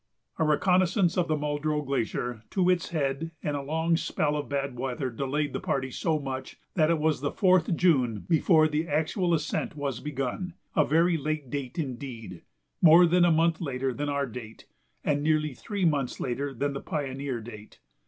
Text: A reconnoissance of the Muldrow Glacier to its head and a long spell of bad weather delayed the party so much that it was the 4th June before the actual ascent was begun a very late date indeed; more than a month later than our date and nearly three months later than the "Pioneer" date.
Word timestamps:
A 0.39 0.43
reconnoissance 0.43 1.15
of 1.15 1.27
the 1.27 1.35
Muldrow 1.37 1.85
Glacier 1.85 2.41
to 2.49 2.71
its 2.71 2.89
head 2.89 3.29
and 3.43 3.55
a 3.55 3.61
long 3.61 3.95
spell 3.95 4.35
of 4.35 4.49
bad 4.49 4.75
weather 4.75 5.11
delayed 5.11 5.53
the 5.53 5.59
party 5.59 5.91
so 5.91 6.17
much 6.17 6.57
that 6.73 6.89
it 6.89 6.97
was 6.97 7.21
the 7.21 7.31
4th 7.31 7.75
June 7.75 8.25
before 8.27 8.67
the 8.67 8.87
actual 8.87 9.31
ascent 9.31 9.75
was 9.75 9.99
begun 9.99 10.55
a 10.75 10.83
very 10.83 11.17
late 11.17 11.51
date 11.51 11.77
indeed; 11.77 12.41
more 12.81 13.05
than 13.05 13.23
a 13.23 13.29
month 13.31 13.61
later 13.61 13.93
than 13.93 14.09
our 14.09 14.25
date 14.25 14.65
and 15.03 15.21
nearly 15.21 15.53
three 15.53 15.85
months 15.85 16.19
later 16.19 16.51
than 16.51 16.73
the 16.73 16.81
"Pioneer" 16.81 17.39
date. 17.39 17.79